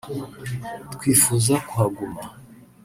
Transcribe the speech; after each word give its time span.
twifuza 0.93 1.53
kuhaguma 1.67 2.23